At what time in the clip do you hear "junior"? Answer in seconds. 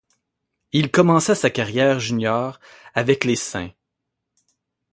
1.99-2.59